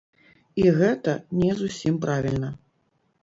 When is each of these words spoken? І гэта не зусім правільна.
І 0.61 0.63
гэта 0.77 1.13
не 1.41 1.51
зусім 1.59 1.99
правільна. 2.05 2.49